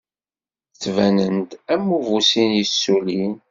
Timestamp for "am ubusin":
1.73-2.51